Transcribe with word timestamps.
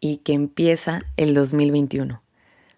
y 0.00 0.18
que 0.18 0.32
empieza 0.32 1.02
el 1.16 1.34
2021. 1.34 2.22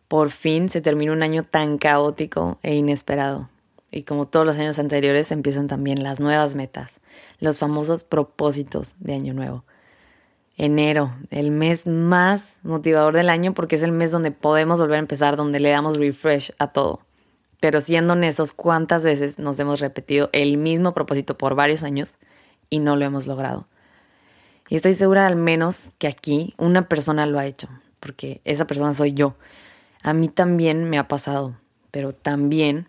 Por 0.08 0.30
fin 0.30 0.68
se 0.68 0.80
termina 0.80 1.12
un 1.12 1.22
año 1.22 1.42
tan 1.42 1.78
caótico 1.78 2.58
e 2.62 2.74
inesperado. 2.74 3.48
Y 3.90 4.02
como 4.02 4.26
todos 4.26 4.46
los 4.46 4.58
años 4.58 4.78
anteriores 4.78 5.30
empiezan 5.32 5.66
también 5.66 6.02
las 6.02 6.20
nuevas 6.20 6.54
metas, 6.54 7.00
los 7.40 7.58
famosos 7.58 8.04
propósitos 8.04 8.94
de 8.98 9.14
Año 9.14 9.34
Nuevo. 9.34 9.64
Enero, 10.56 11.14
el 11.30 11.50
mes 11.50 11.86
más 11.86 12.58
motivador 12.62 13.14
del 13.14 13.30
año 13.30 13.54
porque 13.54 13.76
es 13.76 13.82
el 13.82 13.92
mes 13.92 14.10
donde 14.10 14.30
podemos 14.30 14.80
volver 14.80 14.96
a 14.96 15.00
empezar, 15.00 15.36
donde 15.36 15.60
le 15.60 15.70
damos 15.70 15.96
refresh 15.96 16.52
a 16.58 16.72
todo. 16.72 17.00
Pero 17.60 17.80
siendo 17.80 18.12
honestos, 18.12 18.52
¿cuántas 18.52 19.04
veces 19.04 19.38
nos 19.38 19.58
hemos 19.58 19.80
repetido 19.80 20.30
el 20.32 20.56
mismo 20.58 20.94
propósito 20.94 21.38
por 21.38 21.54
varios 21.54 21.82
años 21.82 22.14
y 22.70 22.80
no 22.80 22.96
lo 22.96 23.04
hemos 23.04 23.26
logrado? 23.26 23.66
Y 24.68 24.76
estoy 24.76 24.94
segura 24.94 25.26
al 25.26 25.36
menos 25.36 25.88
que 25.98 26.08
aquí 26.08 26.54
una 26.58 26.88
persona 26.88 27.26
lo 27.26 27.38
ha 27.38 27.46
hecho, 27.46 27.68
porque 28.00 28.40
esa 28.44 28.66
persona 28.66 28.92
soy 28.92 29.14
yo. 29.14 29.36
A 30.02 30.12
mí 30.12 30.28
también 30.28 30.88
me 30.88 30.98
ha 30.98 31.08
pasado, 31.08 31.56
pero 31.90 32.12
también 32.12 32.88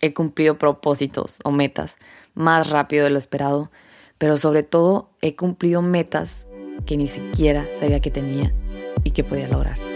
he 0.00 0.12
cumplido 0.12 0.58
propósitos 0.58 1.38
o 1.44 1.50
metas 1.50 1.96
más 2.34 2.68
rápido 2.70 3.04
de 3.04 3.10
lo 3.10 3.18
esperado, 3.18 3.70
pero 4.18 4.36
sobre 4.36 4.62
todo 4.62 5.10
he 5.22 5.34
cumplido 5.34 5.80
metas 5.82 6.46
que 6.84 6.96
ni 6.96 7.08
siquiera 7.08 7.66
sabía 7.78 8.00
que 8.00 8.10
tenía 8.10 8.52
y 9.02 9.12
que 9.12 9.24
podía 9.24 9.48
lograr. 9.48 9.93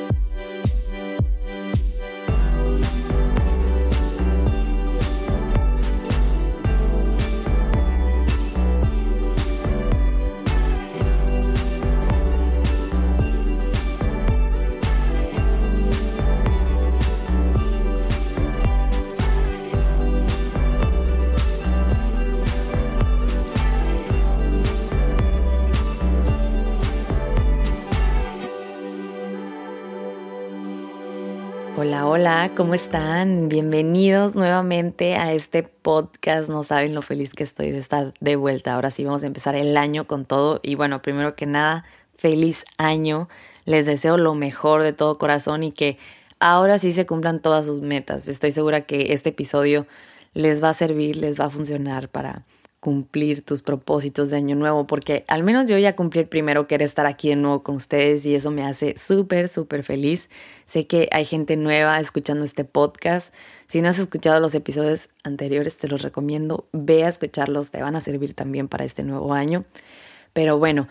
Hola, 32.11 32.51
¿cómo 32.57 32.73
están? 32.73 33.51
Bienvenidos 33.51 34.35
nuevamente 34.35 35.17
a 35.17 35.35
este 35.35 35.63
podcast. 35.63 36.49
No 36.49 36.63
saben 36.63 36.95
lo 36.95 37.03
feliz 37.03 37.35
que 37.35 37.43
estoy 37.43 37.71
de 37.71 37.77
estar 37.77 38.15
de 38.19 38.35
vuelta. 38.35 38.73
Ahora 38.73 38.91
sí 38.91 39.05
vamos 39.05 39.25
a 39.25 39.27
empezar 39.27 39.55
el 39.55 39.77
año 39.77 40.07
con 40.07 40.25
todo. 40.25 40.59
Y 40.63 40.75
bueno, 40.75 41.03
primero 41.03 41.37
que 41.37 41.45
nada, 41.45 41.85
feliz 42.17 42.65
año. 42.79 43.29
Les 43.67 43.85
deseo 43.85 44.17
lo 44.17 44.35
mejor 44.35 44.85
de 44.85 44.95
todo 44.95 45.19
corazón 45.19 45.63
y 45.63 45.71
que 45.71 45.99
ahora 46.41 46.79
sí 46.79 46.93
se 46.93 47.05
cumplan 47.05 47.43
todas 47.43 47.67
sus 47.67 47.83
metas. 47.83 48.27
Estoy 48.27 48.53
segura 48.53 48.87
que 48.87 49.13
este 49.13 49.29
episodio 49.29 49.87
les 50.33 50.65
va 50.65 50.71
a 50.71 50.75
servir, 50.75 51.19
les 51.19 51.39
va 51.39 51.45
a 51.45 51.51
funcionar 51.51 52.09
para 52.09 52.47
cumplir 52.81 53.45
tus 53.45 53.63
propósitos 53.63 54.31
de 54.31 54.37
año 54.37 54.55
nuevo, 54.55 54.87
porque 54.87 55.25
al 55.29 55.43
menos 55.43 55.69
yo 55.69 55.77
ya 55.79 55.97
cumplí 55.97 56.21
el 56.21 56.29
primero, 56.29 56.67
que 56.67 56.77
era 56.77 56.85
estar 56.85 57.07
aquí 57.07 57.29
de 57.29 57.37
nuevo 57.37 57.63
con 57.63 57.77
ustedes 57.77 58.25
y 58.25 58.35
eso 58.35 58.51
me 58.51 58.65
hace 58.65 58.95
súper, 58.97 59.49
súper 59.49 59.83
feliz. 59.83 60.29
Sé 60.65 60.87
que 60.87 61.09
hay 61.11 61.25
gente 61.25 61.57
nueva 61.57 61.99
escuchando 61.99 62.45
este 62.45 62.65
podcast. 62.65 63.35
Si 63.67 63.83
no 63.83 63.89
has 63.89 63.99
escuchado 63.99 64.39
los 64.39 64.55
episodios 64.55 65.09
anteriores, 65.25 65.77
te 65.77 65.89
los 65.89 66.03
recomiendo, 66.03 66.69
ve 66.73 67.05
a 67.05 67.09
escucharlos, 67.09 67.71
te 67.71 67.83
van 67.83 67.97
a 67.97 68.01
servir 68.01 68.35
también 68.35 68.69
para 68.69 68.85
este 68.85 69.03
nuevo 69.03 69.35
año. 69.35 69.65
Pero 70.33 70.59
bueno, 70.59 70.87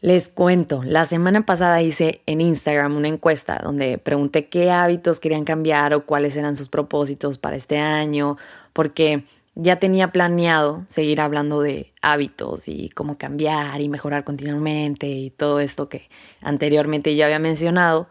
les 0.00 0.28
cuento, 0.28 0.82
la 0.84 1.04
semana 1.06 1.46
pasada 1.46 1.82
hice 1.82 2.20
en 2.26 2.42
Instagram 2.42 2.96
una 2.96 3.08
encuesta 3.08 3.60
donde 3.64 3.98
pregunté 3.98 4.48
qué 4.48 4.70
hábitos 4.70 5.18
querían 5.18 5.44
cambiar 5.44 5.94
o 5.94 6.04
cuáles 6.04 6.36
eran 6.36 6.54
sus 6.56 6.68
propósitos 6.68 7.38
para 7.38 7.56
este 7.56 7.78
año, 7.78 8.36
porque 8.72 9.24
ya 9.56 9.78
tenía 9.78 10.10
planeado 10.10 10.84
seguir 10.88 11.20
hablando 11.20 11.60
de 11.60 11.92
hábitos 12.02 12.66
y 12.68 12.88
cómo 12.90 13.18
cambiar 13.18 13.80
y 13.80 13.88
mejorar 13.88 14.24
continuamente 14.24 15.06
y 15.06 15.30
todo 15.30 15.60
esto 15.60 15.88
que 15.88 16.08
anteriormente 16.40 17.14
ya 17.14 17.26
había 17.26 17.38
mencionado, 17.38 18.08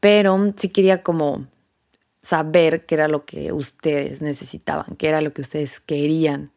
pero 0.00 0.52
sí 0.56 0.68
quería 0.68 1.02
como 1.02 1.46
saber 2.20 2.84
qué 2.86 2.96
era 2.96 3.08
lo 3.08 3.24
que 3.24 3.52
ustedes 3.52 4.20
necesitaban, 4.20 4.96
qué 4.96 5.08
era 5.08 5.20
lo 5.20 5.32
que 5.32 5.42
ustedes 5.42 5.80
querían 5.80 6.50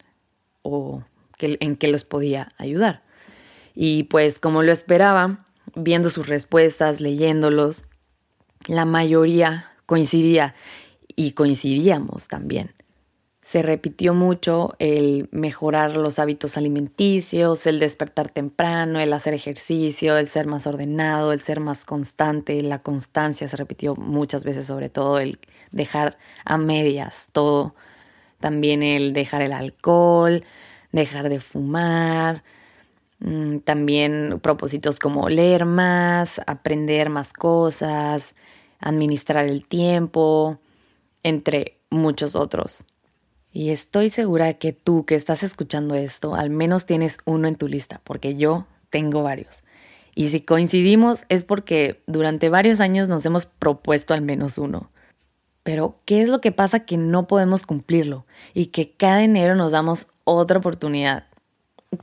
o 0.61 1.03
en 1.39 1.75
qué 1.75 1.87
los 1.87 2.03
podía 2.03 2.51
ayudar. 2.57 3.03
Y 3.75 4.03
pues 4.03 4.39
como 4.39 4.63
lo 4.63 4.71
esperaba, 4.71 5.45
viendo 5.75 6.09
sus 6.09 6.27
respuestas, 6.27 6.99
leyéndolos, 6.99 7.83
la 8.67 8.85
mayoría 8.85 9.71
coincidía 9.85 10.53
y 11.15 11.31
coincidíamos 11.31 12.27
también 12.27 12.76
se 13.47 13.61
repitió 13.61 14.13
mucho 14.13 14.75
el 14.77 15.29
mejorar 15.31 15.95
los 15.95 16.19
hábitos 16.19 16.57
alimenticios, 16.57 17.65
el 17.65 17.79
despertar 17.79 18.29
temprano, 18.29 18.99
el 18.99 19.13
hacer 19.13 19.33
ejercicio, 19.33 20.17
el 20.17 20.27
ser 20.27 20.47
más 20.47 20.67
ordenado, 20.67 21.31
el 21.31 21.39
ser 21.39 21.61
más 21.61 21.85
constante, 21.85 22.61
la 22.61 22.79
constancia 22.79 23.47
se 23.47 23.55
repitió 23.55 23.95
muchas 23.95 24.43
veces, 24.43 24.65
sobre 24.65 24.89
todo 24.89 25.17
el 25.19 25.39
dejar 25.71 26.17
a 26.43 26.57
medias 26.57 27.29
todo, 27.31 27.73
también 28.41 28.83
el 28.83 29.13
dejar 29.13 29.41
el 29.41 29.53
alcohol, 29.53 30.43
dejar 30.91 31.29
de 31.29 31.39
fumar, 31.39 32.43
mm, 33.19 33.59
también 33.59 34.41
propósitos 34.41 34.99
como 34.99 35.29
leer 35.29 35.63
más, 35.63 36.41
aprender 36.47 37.09
más 37.09 37.31
cosas, 37.31 38.35
administrar 38.81 39.45
el 39.45 39.65
tiempo, 39.65 40.59
entre 41.23 41.77
muchos 41.89 42.35
otros. 42.35 42.83
Y 43.57 43.71
estoy 43.71 44.11
segura 44.11 44.53
que 44.53 44.71
tú 44.71 45.03
que 45.03 45.15
estás 45.15 45.41
escuchando 45.41 45.95
esto, 45.95 46.35
al 46.35 46.51
menos 46.51 46.85
tienes 46.85 47.17
uno 47.25 47.47
en 47.47 47.55
tu 47.55 47.67
lista, 47.67 48.01
porque 48.03 48.35
yo 48.35 48.67
tengo 48.91 49.23
varios. 49.23 49.63
Y 50.13 50.27
si 50.27 50.41
coincidimos 50.41 51.23
es 51.27 51.43
porque 51.43 52.03
durante 52.05 52.49
varios 52.49 52.79
años 52.81 53.09
nos 53.09 53.25
hemos 53.25 53.47
propuesto 53.47 54.13
al 54.13 54.21
menos 54.21 54.59
uno. 54.59 54.91
Pero, 55.63 55.99
¿qué 56.05 56.21
es 56.21 56.29
lo 56.29 56.39
que 56.39 56.51
pasa 56.51 56.85
que 56.85 56.97
no 56.97 57.25
podemos 57.25 57.65
cumplirlo? 57.65 58.27
Y 58.53 58.67
que 58.67 58.91
cada 58.91 59.23
enero 59.23 59.55
nos 59.55 59.71
damos 59.71 60.09
otra 60.23 60.59
oportunidad. 60.59 61.23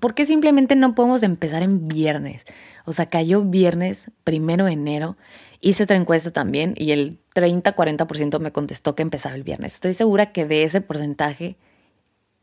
¿Por 0.00 0.14
qué 0.16 0.24
simplemente 0.24 0.74
no 0.74 0.96
podemos 0.96 1.22
empezar 1.22 1.62
en 1.62 1.86
viernes? 1.86 2.44
O 2.84 2.92
sea, 2.92 3.06
cayó 3.06 3.42
viernes, 3.42 4.10
primero 4.24 4.64
de 4.64 4.72
enero, 4.72 5.16
hice 5.64 5.84
otra 5.84 5.96
encuesta 5.96 6.30
también 6.30 6.74
y 6.76 6.92
el 6.92 7.18
30-40% 7.34 8.38
me 8.38 8.52
contestó 8.52 8.94
que 8.94 9.02
empezaba 9.02 9.34
el 9.34 9.42
viernes. 9.42 9.74
Estoy 9.74 9.94
segura 9.94 10.30
que 10.30 10.44
de 10.44 10.62
ese 10.62 10.82
porcentaje, 10.82 11.56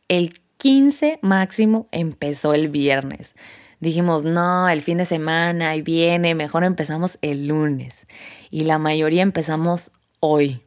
el 0.07 0.33
15 0.57 1.19
máximo 1.21 1.87
empezó 1.91 2.53
el 2.55 2.69
viernes. 2.69 3.35
Dijimos, 3.79 4.23
no, 4.23 4.67
el 4.69 4.81
fin 4.81 4.97
de 4.97 5.05
semana 5.05 5.75
y 5.75 5.83
viene, 5.83 6.33
mejor 6.35 6.63
empezamos 6.63 7.19
el 7.21 7.47
lunes. 7.47 8.07
Y 8.49 8.61
la 8.61 8.79
mayoría 8.79 9.21
empezamos 9.21 9.91
hoy, 10.19 10.61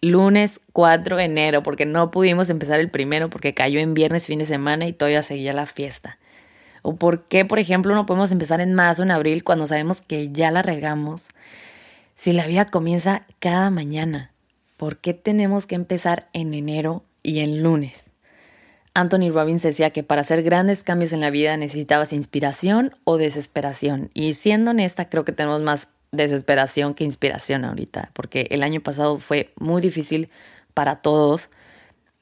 lunes 0.00 0.60
4 0.72 1.16
de 1.16 1.24
enero, 1.24 1.64
porque 1.64 1.86
no 1.86 2.12
pudimos 2.12 2.50
empezar 2.50 2.78
el 2.78 2.90
primero 2.90 3.30
porque 3.30 3.52
cayó 3.52 3.80
en 3.80 3.94
viernes, 3.94 4.26
fin 4.26 4.38
de 4.38 4.44
semana 4.44 4.86
y 4.86 4.92
todavía 4.92 5.22
seguía 5.22 5.52
la 5.52 5.66
fiesta. 5.66 6.18
O 6.82 6.96
por 6.96 7.24
qué, 7.24 7.44
por 7.44 7.58
ejemplo, 7.58 7.94
no 7.94 8.06
podemos 8.06 8.30
empezar 8.30 8.60
en 8.60 8.74
marzo, 8.74 9.02
en 9.02 9.10
abril, 9.10 9.42
cuando 9.42 9.66
sabemos 9.66 10.02
que 10.02 10.30
ya 10.30 10.50
la 10.50 10.62
regamos. 10.62 11.26
Si 12.14 12.32
la 12.32 12.46
vida 12.46 12.66
comienza 12.66 13.26
cada 13.38 13.70
mañana, 13.70 14.32
¿por 14.76 14.98
qué 14.98 15.14
tenemos 15.14 15.66
que 15.66 15.74
empezar 15.74 16.28
en 16.32 16.54
enero 16.54 17.04
y 17.22 17.40
en 17.40 17.62
lunes? 17.62 18.04
Anthony 18.94 19.30
Robbins 19.32 19.62
decía 19.62 19.90
que 19.90 20.04
para 20.04 20.20
hacer 20.20 20.44
grandes 20.44 20.84
cambios 20.84 21.12
en 21.12 21.20
la 21.20 21.30
vida 21.30 21.56
necesitabas 21.56 22.12
inspiración 22.12 22.96
o 23.02 23.16
desesperación. 23.16 24.10
Y 24.14 24.34
siendo 24.34 24.70
honesta, 24.70 25.08
creo 25.08 25.24
que 25.24 25.32
tenemos 25.32 25.60
más 25.62 25.88
desesperación 26.12 26.94
que 26.94 27.02
inspiración 27.02 27.64
ahorita, 27.64 28.10
porque 28.12 28.46
el 28.50 28.62
año 28.62 28.80
pasado 28.80 29.18
fue 29.18 29.52
muy 29.56 29.82
difícil 29.82 30.30
para 30.72 31.02
todos 31.02 31.50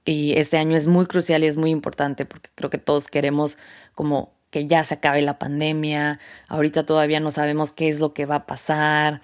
y 0.04 0.32
este 0.38 0.56
año 0.56 0.76
es 0.76 0.86
muy 0.86 1.06
crucial 1.06 1.44
y 1.44 1.46
es 1.46 1.58
muy 1.58 1.70
importante 1.70 2.24
porque 2.24 2.50
creo 2.54 2.70
que 2.70 2.78
todos 2.78 3.08
queremos 3.08 3.58
como 3.94 4.32
que 4.50 4.66
ya 4.66 4.82
se 4.84 4.94
acabe 4.94 5.22
la 5.22 5.38
pandemia, 5.38 6.18
ahorita 6.48 6.84
todavía 6.84 7.20
no 7.20 7.30
sabemos 7.30 7.72
qué 7.72 7.88
es 7.88 8.00
lo 8.00 8.12
que 8.12 8.26
va 8.26 8.36
a 8.36 8.46
pasar, 8.46 9.22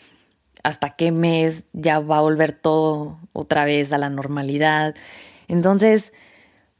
hasta 0.62 0.90
qué 0.90 1.12
mes 1.12 1.64
ya 1.72 2.00
va 2.00 2.18
a 2.18 2.22
volver 2.22 2.52
todo 2.52 3.18
otra 3.32 3.64
vez 3.64 3.92
a 3.92 3.98
la 3.98 4.10
normalidad. 4.10 4.94
Entonces, 5.48 6.12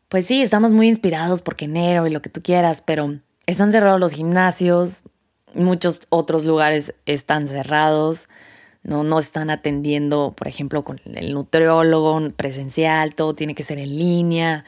pues 0.08 0.26
sí, 0.26 0.42
estamos 0.42 0.72
muy 0.72 0.88
inspirados 0.88 1.42
porque 1.42 1.66
enero 1.66 2.06
y 2.06 2.10
lo 2.10 2.22
que 2.22 2.30
tú 2.30 2.42
quieras, 2.42 2.82
pero 2.84 3.18
están 3.46 3.72
cerrados 3.72 4.00
los 4.00 4.12
gimnasios, 4.12 5.02
muchos 5.54 6.00
otros 6.08 6.44
lugares 6.44 6.94
están 7.06 7.48
cerrados, 7.48 8.28
no, 8.82 9.02
no 9.02 9.18
están 9.18 9.50
atendiendo, 9.50 10.34
por 10.36 10.48
ejemplo, 10.48 10.84
con 10.84 11.00
el 11.04 11.34
nutriólogo 11.34 12.30
presencial, 12.36 13.14
todo 13.14 13.34
tiene 13.34 13.54
que 13.54 13.62
ser 13.62 13.78
en 13.78 13.98
línea. 13.98 14.64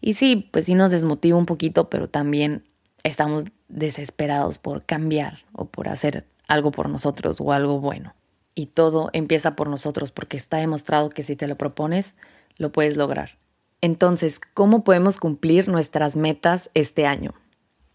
Y 0.00 0.14
sí, 0.14 0.48
pues 0.50 0.64
sí 0.66 0.74
nos 0.74 0.90
desmotiva 0.90 1.36
un 1.36 1.46
poquito, 1.46 1.90
pero 1.90 2.08
también 2.08 2.64
estamos 3.02 3.44
desesperados 3.68 4.58
por 4.58 4.84
cambiar 4.84 5.40
o 5.52 5.66
por 5.66 5.88
hacer 5.88 6.26
algo 6.48 6.70
por 6.70 6.88
nosotros 6.88 7.40
o 7.40 7.52
algo 7.52 7.80
bueno. 7.80 8.14
Y 8.60 8.66
todo 8.66 9.08
empieza 9.14 9.56
por 9.56 9.70
nosotros 9.70 10.12
porque 10.12 10.36
está 10.36 10.58
demostrado 10.58 11.08
que 11.08 11.22
si 11.22 11.34
te 11.34 11.48
lo 11.48 11.56
propones, 11.56 12.12
lo 12.58 12.70
puedes 12.70 12.98
lograr. 12.98 13.38
Entonces, 13.80 14.38
¿cómo 14.52 14.84
podemos 14.84 15.16
cumplir 15.16 15.66
nuestras 15.66 16.14
metas 16.14 16.68
este 16.74 17.06
año? 17.06 17.32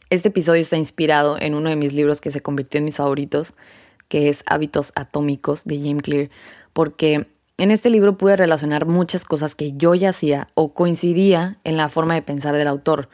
Este 0.10 0.30
episodio 0.30 0.62
está 0.62 0.76
inspirado 0.76 1.40
en 1.40 1.54
uno 1.54 1.70
de 1.70 1.76
mis 1.76 1.94
libros 1.94 2.20
que 2.20 2.32
se 2.32 2.42
convirtió 2.42 2.80
en 2.80 2.86
mis 2.86 2.96
favoritos, 2.96 3.54
que 4.08 4.28
es 4.28 4.42
Hábitos 4.48 4.92
Atómicos 4.96 5.66
de 5.66 5.78
Jim 5.78 6.00
Clear, 6.00 6.32
porque 6.74 7.28
en 7.60 7.70
este 7.70 7.92
libro 7.92 8.18
pude 8.18 8.36
relacionar 8.36 8.88
muchas 8.88 9.24
cosas 9.24 9.54
que 9.54 9.74
yo 9.74 9.94
ya 9.94 10.10
hacía 10.10 10.48
o 10.56 10.74
coincidía 10.74 11.60
en 11.64 11.78
la 11.78 11.90
forma 11.90 12.16
de 12.16 12.24
pensar 12.24 12.56
del 12.56 12.68
autor. 12.68 13.10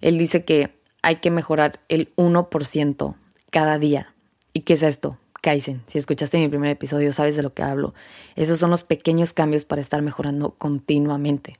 Él 0.00 0.18
dice 0.18 0.44
que 0.44 0.78
hay 1.02 1.16
que 1.16 1.32
mejorar 1.32 1.80
el 1.88 2.14
1% 2.14 3.16
cada 3.50 3.80
día. 3.80 4.14
¿Y 4.52 4.60
qué 4.60 4.74
es 4.74 4.84
esto? 4.84 5.18
Kaizen. 5.42 5.82
Si 5.88 5.98
escuchaste 5.98 6.38
mi 6.38 6.48
primer 6.48 6.70
episodio, 6.70 7.12
sabes 7.12 7.36
de 7.36 7.42
lo 7.42 7.52
que 7.52 7.62
hablo. 7.62 7.92
Esos 8.36 8.58
son 8.58 8.70
los 8.70 8.84
pequeños 8.84 9.34
cambios 9.34 9.64
para 9.66 9.82
estar 9.82 10.00
mejorando 10.00 10.52
continuamente. 10.52 11.58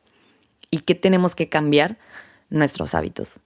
¿Y 0.71 0.79
qué 0.79 0.95
tenemos 0.95 1.35
que 1.35 1.51
cambiar? 1.51 1.99
Nuestros 2.49 2.95
hábitos. 2.95 3.41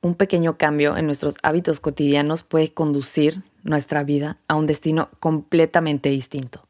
Un 0.00 0.14
pequeño 0.14 0.56
cambio 0.58 0.96
en 0.96 1.06
nuestros 1.06 1.36
hábitos 1.42 1.80
cotidianos 1.80 2.42
puede 2.42 2.72
conducir 2.72 3.42
nuestra 3.62 4.04
vida 4.04 4.38
a 4.48 4.54
un 4.54 4.66
destino 4.66 5.10
completamente 5.20 6.08
distinto. 6.08 6.64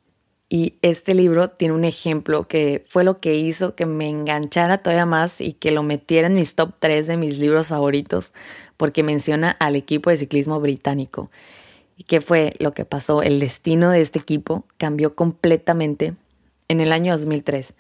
Y 0.48 0.76
este 0.80 1.14
libro 1.14 1.50
tiene 1.50 1.74
un 1.74 1.84
ejemplo 1.84 2.48
que 2.48 2.84
fue 2.88 3.04
lo 3.04 3.18
que 3.18 3.36
hizo 3.36 3.74
que 3.74 3.84
me 3.84 4.08
enganchara 4.08 4.78
todavía 4.78 5.04
más 5.04 5.42
y 5.42 5.52
que 5.52 5.72
lo 5.72 5.82
metiera 5.82 6.26
en 6.26 6.34
mis 6.34 6.54
top 6.54 6.72
3 6.78 7.06
de 7.06 7.16
mis 7.18 7.38
libros 7.38 7.68
favoritos, 7.68 8.32
porque 8.78 9.02
menciona 9.02 9.50
al 9.50 9.76
equipo 9.76 10.08
de 10.08 10.16
ciclismo 10.16 10.58
británico. 10.58 11.30
¿Y 11.98 12.04
qué 12.04 12.20
fue 12.20 12.54
lo 12.60 12.72
que 12.72 12.84
pasó? 12.84 13.22
El 13.22 13.40
destino 13.40 13.90
de 13.90 14.00
este 14.00 14.20
equipo 14.20 14.64
cambió 14.76 15.16
completamente 15.16 16.14
en 16.68 16.80
el 16.80 16.92
año 16.92 17.12
2003. 17.18 17.74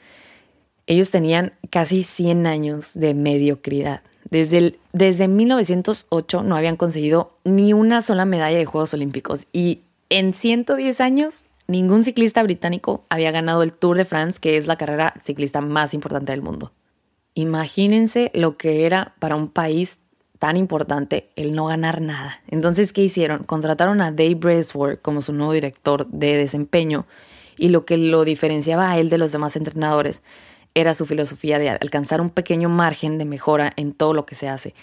Ellos 0.88 1.10
tenían 1.10 1.52
casi 1.70 2.02
100 2.02 2.46
años 2.48 2.90
de 2.94 3.14
mediocridad. 3.14 4.02
Desde, 4.28 4.76
desde 4.92 5.28
1908 5.28 6.42
no 6.42 6.56
habían 6.56 6.76
conseguido 6.76 7.38
ni 7.44 7.72
una 7.72 8.02
sola 8.02 8.24
medalla 8.24 8.58
de 8.58 8.66
Juegos 8.66 8.92
Olímpicos 8.92 9.46
y 9.52 9.82
en 10.10 10.34
110 10.34 11.00
años 11.00 11.44
ningún 11.68 12.02
ciclista 12.02 12.42
británico 12.42 13.04
había 13.10 13.30
ganado 13.30 13.62
el 13.62 13.72
Tour 13.72 13.96
de 13.96 14.04
France, 14.04 14.40
que 14.40 14.56
es 14.56 14.66
la 14.66 14.76
carrera 14.76 15.14
ciclista 15.24 15.60
más 15.60 15.94
importante 15.94 16.32
del 16.32 16.42
mundo. 16.42 16.72
Imagínense 17.34 18.32
lo 18.34 18.56
que 18.56 18.84
era 18.84 19.14
para 19.20 19.36
un 19.36 19.48
país 19.48 19.98
tan 20.38 20.56
importante 20.56 21.28
el 21.36 21.54
no 21.54 21.66
ganar 21.66 22.00
nada. 22.00 22.40
Entonces, 22.48 22.92
¿qué 22.92 23.02
hicieron? 23.02 23.44
Contrataron 23.44 24.00
a 24.00 24.10
Dave 24.10 24.34
Brailsford 24.34 24.98
como 24.98 25.22
su 25.22 25.32
nuevo 25.32 25.52
director 25.52 26.06
de 26.06 26.36
desempeño 26.36 27.06
y 27.56 27.68
lo 27.68 27.84
que 27.84 27.96
lo 27.96 28.24
diferenciaba 28.24 28.90
a 28.90 28.98
él 28.98 29.10
de 29.10 29.18
los 29.18 29.32
demás 29.32 29.56
entrenadores 29.56 30.22
era 30.74 30.94
su 30.94 31.06
filosofía 31.06 31.58
de 31.58 31.70
alcanzar 31.70 32.20
un 32.20 32.30
pequeño 32.30 32.68
margen 32.68 33.18
de 33.18 33.24
mejora 33.24 33.72
en 33.76 33.92
todo 33.92 34.14
lo 34.14 34.26
que 34.26 34.34
se 34.34 34.48
hace. 34.48 34.74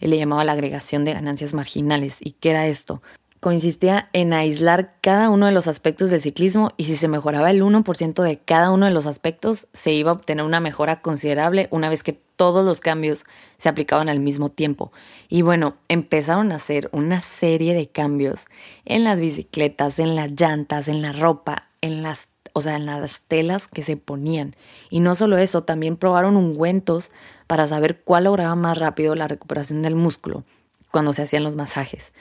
Él 0.00 0.10
le 0.10 0.18
llamaba 0.18 0.44
la 0.44 0.52
agregación 0.52 1.04
de 1.04 1.14
ganancias 1.14 1.54
marginales. 1.54 2.18
¿Y 2.20 2.32
qué 2.32 2.50
era 2.50 2.66
esto? 2.66 3.00
consistía 3.44 4.08
en 4.14 4.32
aislar 4.32 4.94
cada 5.02 5.28
uno 5.28 5.44
de 5.44 5.52
los 5.52 5.68
aspectos 5.68 6.08
del 6.08 6.22
ciclismo 6.22 6.70
y 6.78 6.84
si 6.84 6.96
se 6.96 7.08
mejoraba 7.08 7.50
el 7.50 7.62
1% 7.62 8.22
de 8.22 8.38
cada 8.38 8.70
uno 8.70 8.86
de 8.86 8.90
los 8.90 9.04
aspectos, 9.04 9.68
se 9.74 9.92
iba 9.92 10.12
a 10.12 10.14
obtener 10.14 10.46
una 10.46 10.60
mejora 10.60 11.02
considerable 11.02 11.68
una 11.70 11.90
vez 11.90 12.02
que 12.02 12.23
todos 12.36 12.64
los 12.64 12.80
cambios 12.80 13.24
se 13.56 13.68
aplicaban 13.68 14.08
al 14.08 14.20
mismo 14.20 14.48
tiempo. 14.48 14.92
Y 15.28 15.42
bueno, 15.42 15.76
empezaron 15.88 16.52
a 16.52 16.56
hacer 16.56 16.88
una 16.92 17.20
serie 17.20 17.74
de 17.74 17.88
cambios 17.88 18.46
en 18.84 19.04
las 19.04 19.20
bicicletas, 19.20 19.98
en 19.98 20.16
las 20.16 20.32
llantas, 20.32 20.88
en 20.88 21.02
la 21.02 21.12
ropa, 21.12 21.68
en 21.80 22.02
las, 22.02 22.28
o 22.52 22.60
sea, 22.60 22.76
en 22.76 22.86
las 22.86 23.22
telas 23.22 23.68
que 23.68 23.82
se 23.82 23.96
ponían. 23.96 24.56
Y 24.90 25.00
no 25.00 25.14
solo 25.14 25.38
eso, 25.38 25.64
también 25.64 25.96
probaron 25.96 26.36
ungüentos 26.36 27.10
para 27.46 27.66
saber 27.66 28.00
cuál 28.02 28.24
lograba 28.24 28.54
más 28.54 28.78
rápido 28.78 29.14
la 29.14 29.28
recuperación 29.28 29.82
del 29.82 29.94
músculo 29.94 30.44
cuando 30.90 31.12
se 31.12 31.22
hacían 31.22 31.42
los 31.42 31.56
masajes. 31.56 32.12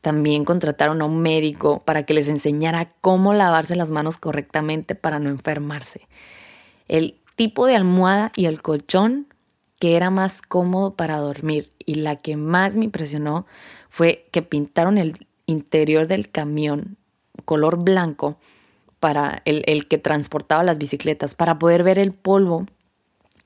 También 0.00 0.44
contrataron 0.44 1.02
a 1.02 1.04
un 1.04 1.20
médico 1.20 1.82
para 1.84 2.04
que 2.04 2.14
les 2.14 2.28
enseñara 2.28 2.92
cómo 3.00 3.34
lavarse 3.34 3.76
las 3.76 3.90
manos 3.90 4.16
correctamente 4.16 4.94
para 4.94 5.18
no 5.18 5.28
enfermarse. 5.28 6.08
El 6.88 7.16
tipo 7.36 7.66
de 7.66 7.76
almohada 7.76 8.32
y 8.34 8.46
el 8.46 8.62
colchón 8.62 9.26
que 9.80 9.96
era 9.96 10.10
más 10.10 10.42
cómodo 10.42 10.94
para 10.94 11.16
dormir 11.16 11.70
y 11.84 11.96
la 11.96 12.14
que 12.14 12.36
más 12.36 12.76
me 12.76 12.84
impresionó 12.84 13.46
fue 13.88 14.28
que 14.30 14.42
pintaron 14.42 14.98
el 14.98 15.26
interior 15.46 16.06
del 16.06 16.30
camión 16.30 16.96
color 17.44 17.82
blanco 17.82 18.38
para 19.00 19.40
el, 19.46 19.88
que 19.88 19.96
transportaba 19.96 20.62
las 20.62 20.76
bicicletas, 20.76 21.34
para 21.34 21.58
poder 21.58 21.82
ver 21.82 21.98
el 21.98 22.12
polvo 22.12 22.66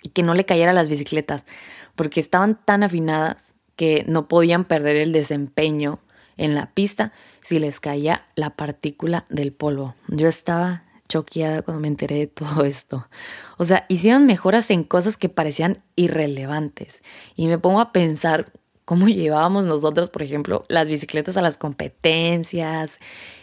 y 0.02 0.08
que 0.08 0.24
no 0.24 0.34
le 0.34 0.44
cayera 0.44 0.72
a 0.72 0.74
las 0.74 0.88
bicicletas, 0.88 1.46
porque 1.94 2.18
estaban 2.18 2.58
tan 2.62 2.82
afinadas 2.82 3.54
que 3.76 4.04
no 4.08 4.26
podían 4.26 4.64
perder 4.64 4.96
el 4.96 5.12
desempeño 5.12 6.00
en 6.36 6.56
la 6.56 6.66
pista 6.72 7.12
si 7.40 7.60
les 7.60 7.78
caía 7.78 8.26
la 8.34 8.50
partícula 8.50 9.24
del 9.28 9.52
polvo. 9.52 9.94
Yo 10.08 10.26
estaba 10.26 10.82
choqueada 11.14 11.62
cuando 11.62 11.80
me 11.80 11.88
enteré 11.88 12.16
de 12.16 12.26
todo 12.26 12.64
esto. 12.64 13.08
O 13.56 13.64
sea, 13.64 13.86
hicieron 13.88 14.26
mejoras 14.26 14.70
en 14.70 14.82
cosas 14.82 15.16
que 15.16 15.28
parecían 15.28 15.82
irrelevantes. 15.94 17.02
Y 17.36 17.46
me 17.46 17.58
pongo 17.58 17.80
a 17.80 17.92
pensar 17.92 18.52
cómo 18.84 19.06
llevábamos 19.08 19.64
nosotros, 19.64 20.10
por 20.10 20.22
ejemplo, 20.22 20.64
las 20.68 20.88
bicicletas 20.88 21.36
a 21.36 21.42
las 21.42 21.56
competencias 21.56 22.98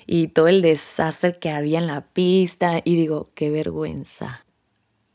y 0.05 0.27
todo 0.27 0.47
el 0.49 0.61
desastre 0.61 1.37
que 1.39 1.51
había 1.51 1.79
en 1.79 1.87
la 1.87 2.01
pista. 2.01 2.81
Y 2.83 2.95
digo, 2.95 3.29
qué 3.35 3.49
vergüenza. 3.49 4.45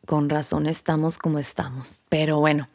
Con 0.06 0.30
razón 0.30 0.66
estamos 0.66 1.18
como 1.18 1.38
estamos. 1.38 2.02
Pero 2.08 2.38
bueno, 2.38 2.68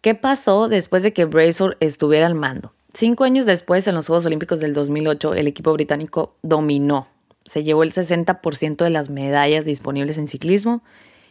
¿qué 0.00 0.14
pasó 0.14 0.68
después 0.68 1.02
de 1.02 1.12
que 1.12 1.24
Bracer 1.24 1.76
estuviera 1.80 2.26
al 2.26 2.34
mando? 2.34 2.72
Cinco 2.94 3.24
años 3.24 3.46
después, 3.46 3.86
en 3.86 3.94
los 3.94 4.06
Juegos 4.06 4.26
Olímpicos 4.26 4.60
del 4.60 4.74
2008, 4.74 5.34
el 5.34 5.46
equipo 5.46 5.72
británico 5.72 6.36
dominó. 6.42 7.08
Se 7.48 7.64
llevó 7.64 7.82
el 7.82 7.92
60% 7.92 8.84
de 8.84 8.90
las 8.90 9.08
medallas 9.08 9.64
disponibles 9.64 10.18
en 10.18 10.28
ciclismo 10.28 10.82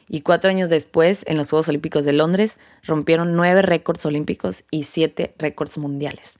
y 0.10 0.22
cuatro 0.22 0.50
años 0.50 0.68
después, 0.68 1.24
en 1.28 1.38
los 1.38 1.52
Juegos 1.52 1.69
Olímpicos 1.69 2.06
de 2.06 2.14
Londres, 2.14 2.58
rompieron 2.84 3.36
nueve 3.36 3.62
récords 3.62 4.04
olímpicos 4.08 4.64
y 4.72 4.84
siete 4.84 5.36
récords 5.38 5.78
mundiales. 5.78 6.34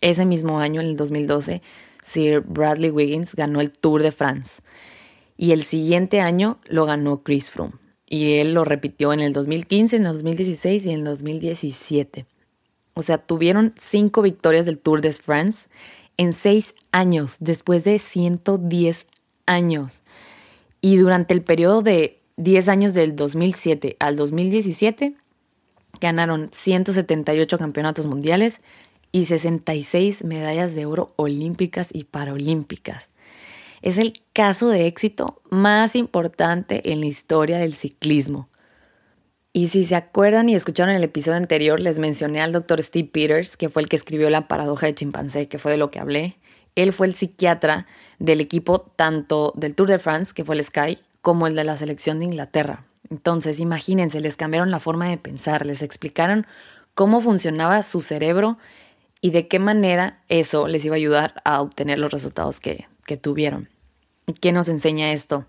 Ese 0.00 0.26
mismo 0.26 0.58
año, 0.58 0.80
en 0.80 0.88
el 0.88 0.96
2012, 0.96 1.62
Sir 2.02 2.40
Bradley 2.40 2.90
Wiggins 2.90 3.36
ganó 3.36 3.60
el 3.60 3.70
Tour 3.70 4.02
de 4.02 4.10
France 4.10 4.62
y 5.36 5.52
el 5.52 5.62
siguiente 5.62 6.20
año 6.20 6.58
lo 6.64 6.84
ganó 6.84 7.22
Chris 7.22 7.52
Froome. 7.52 7.74
Y 8.08 8.34
él 8.34 8.52
lo 8.52 8.64
repitió 8.64 9.12
en 9.12 9.20
el 9.20 9.32
2015, 9.32 9.96
en 9.96 10.06
el 10.06 10.12
2016 10.14 10.86
y 10.86 10.90
en 10.90 10.98
el 10.98 11.04
2017. 11.04 12.26
O 12.94 13.02
sea, 13.02 13.18
tuvieron 13.18 13.72
cinco 13.78 14.22
victorias 14.22 14.66
del 14.66 14.78
Tour 14.78 15.00
de 15.00 15.12
France 15.12 15.68
en 16.16 16.32
seis 16.32 16.74
años, 16.92 17.36
después 17.40 17.84
de 17.84 17.98
110 17.98 19.06
años. 19.46 20.02
Y 20.80 20.96
durante 20.96 21.34
el 21.34 21.42
periodo 21.42 21.82
de 21.82 22.20
10 22.36 22.68
años 22.68 22.94
del 22.94 23.16
2007 23.16 23.96
al 24.00 24.16
2017, 24.16 25.14
ganaron 26.00 26.50
178 26.52 27.58
campeonatos 27.58 28.06
mundiales 28.06 28.60
y 29.12 29.26
66 29.26 30.24
medallas 30.24 30.74
de 30.74 30.86
oro 30.86 31.12
olímpicas 31.16 31.90
y 31.92 32.04
paraolímpicas. 32.04 33.10
Es 33.82 33.98
el 33.98 34.14
caso 34.32 34.68
de 34.68 34.86
éxito 34.86 35.40
más 35.50 35.94
importante 35.94 36.90
en 36.90 37.00
la 37.00 37.06
historia 37.06 37.58
del 37.58 37.74
ciclismo. 37.74 38.48
Y 39.56 39.68
si 39.68 39.84
se 39.84 39.94
acuerdan 39.94 40.48
y 40.48 40.56
escucharon 40.56 40.96
el 40.96 41.04
episodio 41.04 41.36
anterior, 41.36 41.78
les 41.78 42.00
mencioné 42.00 42.40
al 42.40 42.50
doctor 42.50 42.82
Steve 42.82 43.08
Peters, 43.08 43.56
que 43.56 43.68
fue 43.68 43.82
el 43.82 43.88
que 43.88 43.94
escribió 43.94 44.28
La 44.28 44.48
paradoja 44.48 44.88
de 44.88 44.96
chimpancé, 44.96 45.46
que 45.46 45.58
fue 45.58 45.70
de 45.70 45.78
lo 45.78 45.90
que 45.90 46.00
hablé. 46.00 46.36
Él 46.74 46.92
fue 46.92 47.06
el 47.06 47.14
psiquiatra 47.14 47.86
del 48.18 48.40
equipo 48.40 48.80
tanto 48.80 49.52
del 49.54 49.76
Tour 49.76 49.90
de 49.90 50.00
France, 50.00 50.32
que 50.34 50.44
fue 50.44 50.56
el 50.56 50.64
Sky, 50.64 50.98
como 51.22 51.46
el 51.46 51.54
de 51.54 51.62
la 51.62 51.76
selección 51.76 52.18
de 52.18 52.24
Inglaterra. 52.24 52.84
Entonces, 53.10 53.60
imagínense, 53.60 54.20
les 54.20 54.36
cambiaron 54.36 54.72
la 54.72 54.80
forma 54.80 55.06
de 55.08 55.18
pensar, 55.18 55.66
les 55.66 55.82
explicaron 55.82 56.48
cómo 56.94 57.20
funcionaba 57.20 57.84
su 57.84 58.00
cerebro 58.00 58.58
y 59.20 59.30
de 59.30 59.46
qué 59.46 59.60
manera 59.60 60.20
eso 60.28 60.66
les 60.66 60.84
iba 60.84 60.96
a 60.96 60.98
ayudar 60.98 61.40
a 61.44 61.60
obtener 61.60 62.00
los 62.00 62.10
resultados 62.10 62.58
que, 62.58 62.88
que 63.06 63.16
tuvieron. 63.16 63.68
¿Qué 64.40 64.50
nos 64.50 64.68
enseña 64.68 65.12
esto? 65.12 65.46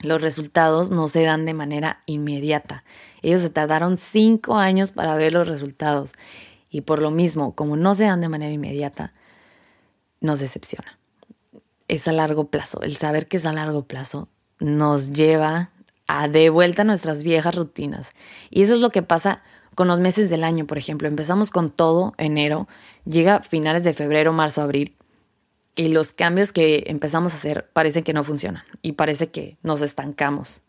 Los 0.00 0.20
resultados 0.20 0.90
no 0.90 1.08
se 1.08 1.22
dan 1.22 1.46
de 1.46 1.54
manera 1.54 2.00
inmediata. 2.06 2.84
Ellos 3.22 3.42
se 3.42 3.50
tardaron 3.50 3.96
cinco 3.96 4.56
años 4.56 4.92
para 4.92 5.14
ver 5.16 5.32
los 5.32 5.48
resultados. 5.48 6.12
Y 6.70 6.82
por 6.82 7.00
lo 7.00 7.10
mismo, 7.10 7.54
como 7.54 7.76
no 7.76 7.94
se 7.94 8.04
dan 8.04 8.20
de 8.20 8.28
manera 8.28 8.52
inmediata, 8.52 9.14
nos 10.20 10.40
decepciona. 10.40 10.98
Es 11.88 12.08
a 12.08 12.12
largo 12.12 12.48
plazo. 12.50 12.82
El 12.82 12.96
saber 12.96 13.26
que 13.26 13.38
es 13.38 13.46
a 13.46 13.52
largo 13.52 13.84
plazo 13.84 14.28
nos 14.58 15.12
lleva 15.12 15.70
a 16.08 16.28
de 16.28 16.50
vuelta 16.50 16.82
a 16.82 16.84
nuestras 16.84 17.22
viejas 17.22 17.54
rutinas. 17.54 18.10
Y 18.50 18.62
eso 18.62 18.74
es 18.74 18.80
lo 18.80 18.90
que 18.90 19.02
pasa 19.02 19.42
con 19.74 19.88
los 19.88 20.00
meses 20.00 20.30
del 20.30 20.44
año, 20.44 20.66
por 20.66 20.78
ejemplo. 20.78 21.08
Empezamos 21.08 21.50
con 21.50 21.70
todo 21.70 22.14
enero, 22.18 22.68
llega 23.04 23.40
finales 23.40 23.84
de 23.84 23.92
febrero, 23.92 24.32
marzo, 24.32 24.62
abril, 24.62 24.94
Y 25.76 25.88
los 25.88 26.12
cambios 26.12 26.54
que 26.54 26.84
empezamos 26.86 27.32
a 27.32 27.36
hacer 27.36 27.68
parece 27.74 28.02
que 28.02 28.14
no 28.14 28.24
funcionan 28.24 28.64
y 28.80 28.92
parece 28.92 29.28
que 29.30 29.58
nos 29.62 29.82
estancamos. 29.82 30.62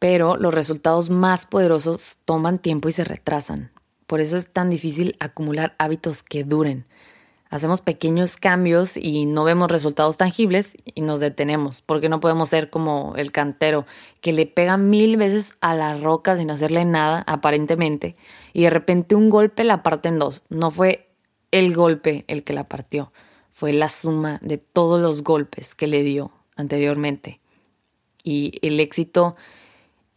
Pero 0.00 0.36
los 0.36 0.52
resultados 0.52 1.10
más 1.10 1.46
poderosos 1.46 2.18
toman 2.24 2.58
tiempo 2.58 2.88
y 2.88 2.92
se 2.92 3.04
retrasan. 3.04 3.70
Por 4.08 4.20
eso 4.20 4.36
es 4.36 4.50
tan 4.50 4.68
difícil 4.68 5.16
acumular 5.20 5.76
hábitos 5.78 6.24
que 6.24 6.42
duren. 6.42 6.86
Hacemos 7.50 7.80
pequeños 7.80 8.36
cambios 8.36 8.96
y 8.96 9.26
no 9.26 9.44
vemos 9.44 9.70
resultados 9.70 10.16
tangibles 10.16 10.76
y 10.84 11.00
nos 11.00 11.20
detenemos, 11.20 11.80
porque 11.80 12.08
no 12.08 12.20
podemos 12.20 12.48
ser 12.50 12.68
como 12.68 13.14
el 13.16 13.32
cantero 13.32 13.86
que 14.20 14.32
le 14.32 14.44
pega 14.44 14.76
mil 14.76 15.16
veces 15.16 15.54
a 15.60 15.74
la 15.74 15.96
roca 15.96 16.36
sin 16.36 16.50
hacerle 16.50 16.84
nada, 16.84 17.24
aparentemente, 17.26 18.16
y 18.52 18.64
de 18.64 18.70
repente 18.70 19.14
un 19.14 19.30
golpe 19.30 19.64
la 19.64 19.82
parte 19.82 20.08
en 20.08 20.18
dos. 20.18 20.42
No 20.50 20.70
fue 20.70 21.08
el 21.50 21.74
golpe 21.74 22.24
el 22.28 22.44
que 22.44 22.52
la 22.52 22.64
partió, 22.64 23.12
fue 23.50 23.72
la 23.72 23.88
suma 23.88 24.38
de 24.42 24.58
todos 24.58 25.00
los 25.00 25.22
golpes 25.22 25.74
que 25.74 25.86
le 25.86 26.02
dio 26.02 26.32
anteriormente. 26.56 27.40
Y 28.22 28.58
el 28.62 28.80
éxito 28.80 29.36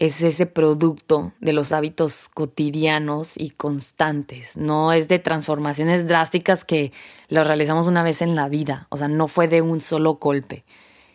es 0.01 0.23
ese 0.23 0.47
producto 0.47 1.31
de 1.39 1.53
los 1.53 1.71
hábitos 1.71 2.27
cotidianos 2.33 3.33
y 3.37 3.51
constantes, 3.51 4.57
no 4.57 4.93
es 4.93 5.07
de 5.07 5.19
transformaciones 5.19 6.07
drásticas 6.07 6.65
que 6.65 6.91
las 7.27 7.45
realizamos 7.45 7.85
una 7.85 8.01
vez 8.01 8.23
en 8.23 8.35
la 8.35 8.49
vida, 8.49 8.87
o 8.89 8.97
sea, 8.97 9.07
no 9.07 9.27
fue 9.27 9.47
de 9.47 9.61
un 9.61 9.79
solo 9.79 10.15
golpe. 10.15 10.65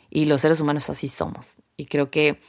Y 0.09 0.27
los 0.27 0.43
seres 0.43 0.61
humanos 0.61 0.89
así 0.89 1.09
somos. 1.09 1.57
Y 1.77 1.87
creo 1.87 2.13
que 2.13 2.41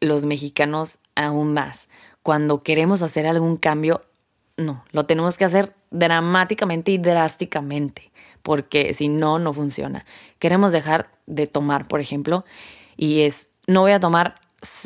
los 0.00 0.24
mexicanos 0.24 0.98
aún 1.14 1.54
más. 1.54 1.88
Cuando 2.24 2.64
queremos 2.64 3.00
hacer 3.02 3.28
algún 3.28 3.56
cambio, 3.56 4.02
no, 4.56 4.84
lo 4.90 5.06
tenemos 5.06 5.36
que 5.36 5.44
hacer 5.44 5.76
dramáticamente 5.92 6.90
y 6.90 6.98
drásticamente 6.98 8.10
porque 8.48 8.94
si 8.94 9.08
no, 9.08 9.38
no 9.38 9.52
funciona. 9.52 10.06
Queremos 10.38 10.72
dejar 10.72 11.10
de 11.26 11.46
tomar, 11.46 11.86
por 11.86 12.00
ejemplo, 12.00 12.46
y 12.96 13.20
es, 13.20 13.50
no 13.66 13.82
voy 13.82 13.92
a 13.92 14.00
tomar, 14.00 14.40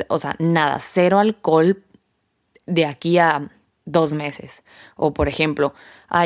o 0.09 0.19
sea, 0.19 0.35
nada, 0.41 0.81
cero 0.81 1.21
alcohol 1.21 1.85
de 2.67 2.87
aquí 2.87 3.19
a 3.19 3.53
dos 3.85 4.15
meses. 4.15 4.65
O 4.97 5.15
por 5.15 5.29
ejemplo, 5.29 5.75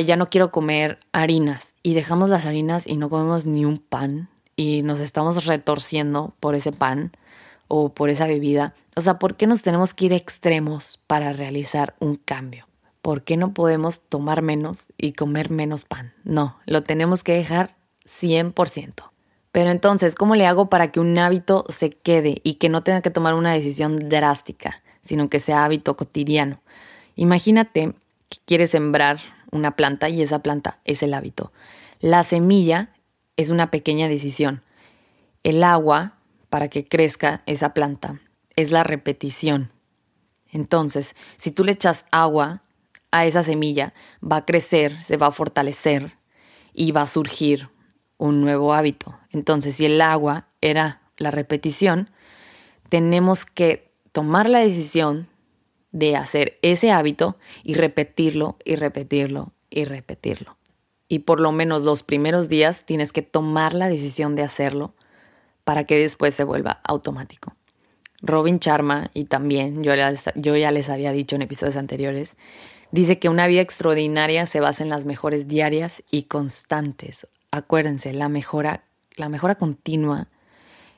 ya 0.07 0.17
no 0.17 0.31
quiero 0.31 0.51
comer 0.51 0.99
harinas 1.13 1.75
y 1.83 1.93
dejamos 1.93 2.31
las 2.31 2.47
harinas 2.47 2.87
y 2.87 2.97
no 2.97 3.11
comemos 3.11 3.45
ni 3.45 3.67
un 3.67 3.77
pan 3.77 4.31
y 4.57 4.81
nos 4.81 5.01
estamos 5.01 5.45
retorciendo 5.45 6.35
por 6.41 6.55
ese 6.55 6.73
pan 6.73 7.13
o 7.69 7.91
por 7.91 8.09
esa 8.09 8.27
bebida. 8.27 8.73
O 8.97 9.03
sea, 9.03 9.19
¿por 9.19 9.37
qué 9.37 9.47
nos 9.47 9.61
tenemos 9.61 9.93
que 9.93 10.07
ir 10.07 10.15
extremos 10.15 10.99
para 11.07 11.35
realizar 11.35 11.97
un 12.01 12.17
cambio? 12.17 12.67
¿Por 13.07 13.23
qué 13.23 13.37
no 13.37 13.55
podemos 13.55 14.01
tomar 14.01 14.43
menos 14.43 14.87
y 14.99 15.13
comer 15.13 15.49
menos 15.49 15.85
pan? 15.85 16.13
No, 16.25 16.59
lo 16.67 16.83
tenemos 16.83 17.23
que 17.23 17.35
dejar 17.35 17.77
100%. 18.05 19.13
Pero 19.53 19.71
entonces, 19.71 20.17
¿cómo 20.17 20.35
le 20.35 20.45
hago 20.45 20.69
para 20.69 20.91
que 20.91 20.99
un 20.99 21.17
hábito 21.17 21.67
se 21.69 21.91
quede 21.91 22.41
y 22.43 22.55
que 22.55 22.69
no 22.69 22.83
tenga 22.83 23.03
que 23.03 23.13
tomar 23.13 23.35
una 23.35 23.53
decisión 23.53 24.09
drástica, 24.09 24.83
sino 25.03 25.29
que 25.29 25.39
sea 25.39 25.65
hábito 25.65 25.97
cotidiano? 25.97 26.61
Imagínate 27.15 27.95
que 28.29 28.39
quieres 28.45 28.71
sembrar 28.71 29.21
una 29.53 29.77
planta 29.77 30.09
y 30.09 30.21
esa 30.21 30.41
planta 30.41 30.81
es 30.85 31.01
el 31.05 31.15
hábito. 31.15 31.53
La 32.01 32.25
semilla 32.25 32.91
es 33.37 33.51
una 33.51 33.71
pequeña 33.71 34.09
decisión. 34.09 34.65
El 35.45 35.63
agua, 35.63 36.17
para 36.51 36.67
que 36.67 36.89
crezca 36.89 37.45
esa 37.47 37.73
planta, 37.73 38.21
es 38.57 38.73
la 38.73 38.83
repetición. 38.83 39.71
Entonces, 40.51 41.15
si 41.37 41.53
tú 41.53 41.63
le 41.63 41.71
echas 41.71 42.05
agua 42.11 42.65
a 43.11 43.27
esa 43.27 43.43
semilla 43.43 43.95
va 44.23 44.37
a 44.37 44.45
crecer, 44.45 45.03
se 45.03 45.17
va 45.17 45.29
a 45.29 45.33
fortalecer 45.33 46.17
y 46.73 46.93
va 46.93 47.03
a 47.03 47.07
surgir 47.07 47.69
un 48.19 48.41
nuevo 48.41 48.75
hábito. 48.75 49.19
Entonces, 49.31 49.77
si 49.77 49.87
el 49.87 50.01
agua 50.01 50.49
era 50.61 51.03
la 51.19 51.31
repetición, 51.31 52.11
tenemos 52.89 53.45
que 53.45 53.91
tomar 54.13 54.49
la 54.49 54.61
decisión 54.61 55.29
de 55.93 56.17
hacer 56.17 56.59
ese 56.63 56.91
hábito 56.91 57.37
y 57.63 57.75
repetirlo 57.75 58.57
y 58.65 58.77
repetirlo 58.77 59.53
y 59.71 59.85
repetirlo. 59.85 60.57
Y 61.09 61.21
por 61.21 61.41
lo 61.41 61.53
menos 61.53 61.83
los 61.83 62.03
primeros 62.03 62.49
días 62.49 62.85
tienes 62.85 63.13
que 63.13 63.23
tomar 63.23 63.75
la 63.75 63.89
decisión 63.89 64.35
de 64.35 64.43
hacerlo 64.43 64.95
para 65.65 65.85
que 65.85 65.99
después 65.99 66.35
se 66.35 66.45
vuelva 66.45 66.81
automático. 66.85 67.55
Robin 68.23 68.59
Charma, 68.59 69.11
y 69.15 69.25
también 69.25 69.83
yo, 69.83 69.93
yo 70.35 70.57
ya 70.57 70.71
les 70.71 70.91
había 70.91 71.13
dicho 71.13 71.37
en 71.37 71.43
episodios 71.43 71.77
anteriores, 71.77 72.37
Dice 72.93 73.19
que 73.19 73.29
una 73.29 73.47
vida 73.47 73.61
extraordinaria 73.61 74.47
se 74.47 74.61
basa 74.61 74.83
en 74.83 74.91
las 74.91 75.05
mejores 75.05 75.49
diarias 75.49 76.03
y 76.11 76.25
constantes. 76.25 77.27
Acuérdense, 77.51 78.15
la 78.15 78.29
mejora, 78.29 78.85
la 79.17 79.29
mejora 79.29 79.57
continua 79.57 80.29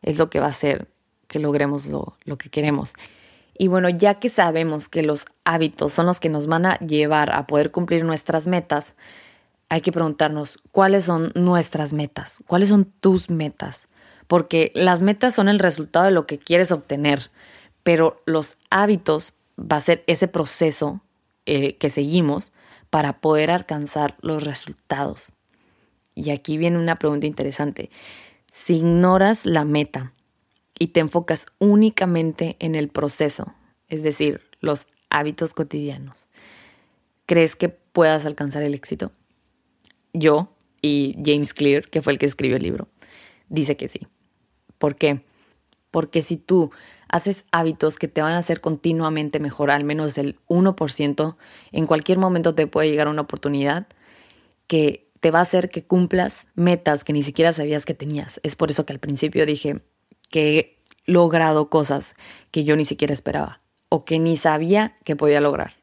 es 0.03 0.19
lo 0.19 0.31
que 0.31 0.41
va 0.41 0.47
a 0.47 0.51
hacer 0.51 0.89
que 1.27 1.39
logremos 1.39 1.87
lo, 1.87 2.17
lo 2.25 2.39
que 2.39 2.51
queremos. 2.51 2.95
Y 3.57 3.69
bueno, 3.69 3.89
ya 3.89 4.15
que 4.15 4.29
sabemos 4.29 4.89
que 4.89 5.03
los 5.03 5.27
hábitos 5.45 5.93
son 5.93 6.07
los 6.07 6.21
que 6.21 6.29
nos 6.29 6.47
van 6.47 6.67
a 6.67 6.79
llevar 6.79 7.33
a 7.33 7.47
poder 7.47 7.71
cumplir 7.71 8.05
nuestras 8.05 8.47
metas, 8.47 8.95
hay 9.69 9.81
que 9.81 9.93
preguntarnos 9.93 10.59
cuáles 10.73 11.05
son 11.05 11.33
nuestras 11.35 11.93
metas, 11.93 12.43
cuáles 12.47 12.69
son 12.69 12.87
tus 13.01 13.29
metas, 13.31 13.89
porque 14.27 14.73
las 14.75 15.03
metas 15.03 15.35
son 15.35 15.49
el 15.49 15.59
resultado 15.59 16.07
de 16.07 16.13
lo 16.13 16.27
que 16.27 16.39
quieres 16.39 16.73
obtener, 16.73 17.31
pero 17.83 18.23
los 18.25 18.57
hábitos 18.71 19.35
va 19.59 19.77
a 19.77 19.81
ser 19.81 20.05
ese 20.07 20.29
proceso 20.29 21.01
eh, 21.51 21.79
que 21.79 21.89
seguimos 21.89 22.53
para 22.91 23.23
poder 23.23 23.51
alcanzar 23.51 24.19
los 24.21 24.45
resultados. 24.45 25.33
Y 26.15 26.29
aquí 26.29 26.59
viene 26.59 26.77
una 26.77 26.97
pregunta 26.97 27.27
interesante. 27.27 27.89
Si 28.51 28.77
ignoras 28.77 29.47
la 29.47 29.65
meta 29.65 30.13
y 30.79 30.89
te 30.89 31.01
enfocas 31.01 31.47
únicamente 31.59 32.57
en 32.59 32.75
el 32.75 32.91
proceso, 32.91 33.55
es 33.89 34.03
decir, 34.03 34.43
los 34.61 34.89
hábitos 35.09 35.55
cotidianos, 35.55 36.29
¿crees 37.25 37.57
que 37.57 37.71
puedas 37.71 38.27
alcanzar 38.27 38.63
el 38.63 38.75
éxito? 38.75 39.11
Yo 40.13 40.53
y 40.83 41.17
James 41.25 41.55
Clear, 41.55 41.89
que 41.89 42.03
fue 42.03 42.13
el 42.13 42.19
que 42.19 42.27
escribió 42.27 42.59
el 42.59 42.63
libro, 42.63 42.89
dice 43.49 43.79
que 43.79 43.89
sí. 43.89 44.07
¿Por 44.77 44.97
qué? 44.97 45.25
Porque 45.91 46.21
si 46.21 46.37
tú 46.37 46.73
haces 47.09 47.45
hábitos 47.53 47.99
que 47.99 48.09
te 48.09 48.23
van 48.23 48.35
a 48.35 48.39
hacer 48.39 48.61
continuamente 48.61 49.41
mejor, 49.41 49.71
al 49.71 49.85
menos 49.85 50.19
el 50.19 50.37
1%, 50.49 51.37
en 51.73 51.87
cualquier 51.87 52.19
momento 52.19 52.55
te 52.55 52.67
puede 52.67 52.91
llegar 52.91 53.09
una 53.09 53.23
oportunidad 53.23 53.87
que 54.67 55.09
te 55.21 55.31
va 55.31 55.41
a 55.41 55.43
hacer 55.43 55.69
que 55.69 55.85
cumplas 55.85 56.49
metas 56.55 57.05
que 57.05 57.13
ni 57.13 57.23
siquiera 57.23 57.53
sabías 57.53 57.85
que 57.85 57.95
tenías. 57.95 58.41
Es 58.43 58.57
por 58.57 58.71
eso 58.71 58.87
que 58.87 58.93
al 58.93 58.99
principio 58.99 59.47
dije 59.47 59.81
que 60.31 60.49
he 60.49 60.79
logrado 61.05 61.71
cosas 61.71 62.15
que 62.51 62.65
yo 62.65 62.77
ni 62.77 62.85
siquiera 62.85 63.13
esperaba 63.13 63.61
o 63.89 64.05
que 64.05 64.19
ni 64.19 64.37
sabía 64.37 64.97
que 65.05 65.17
podía 65.17 65.41
lograr. 65.41 65.75